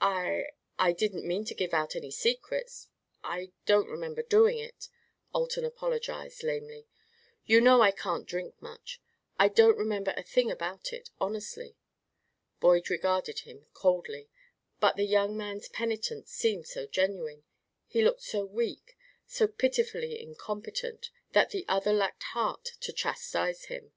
"I 0.00 0.46
I 0.78 0.92
didn't 0.92 1.26
mean 1.28 1.44
to 1.44 1.54
give 1.54 1.74
out 1.74 1.94
any 1.94 2.10
secrets 2.10 2.88
I 3.22 3.52
don't 3.66 3.90
remember 3.90 4.22
doing 4.22 4.56
it," 4.56 4.88
Alton 5.34 5.62
apologized, 5.66 6.42
lamely. 6.42 6.86
"You 7.44 7.60
know 7.60 7.82
I 7.82 7.90
can't 7.90 8.26
drink 8.26 8.54
much. 8.62 8.98
I 9.38 9.48
don't 9.48 9.76
remember 9.76 10.14
a 10.16 10.22
thing 10.22 10.50
about 10.50 10.94
it, 10.94 11.10
honestly." 11.20 11.76
Boyd 12.60 12.88
regarded 12.88 13.40
him 13.40 13.66
coldly, 13.74 14.30
but 14.80 14.96
the 14.96 15.04
young 15.04 15.36
man's 15.36 15.68
penitence 15.68 16.30
seemed 16.32 16.66
so 16.66 16.86
genuine, 16.86 17.44
he 17.86 18.00
looked 18.02 18.22
so 18.22 18.42
weak, 18.46 18.96
so 19.26 19.46
pitifully 19.46 20.18
incompetent, 20.18 21.10
that 21.32 21.50
the 21.50 21.66
other 21.68 21.92
lacked 21.92 22.22
heart 22.22 22.64
to 22.80 22.90
chastise 22.90 23.66
him. 23.66 23.92